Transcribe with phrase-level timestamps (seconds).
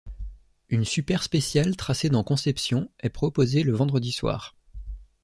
[0.69, 4.55] Une super spéciale tracée dans Concepción est proposée le vendredi soir.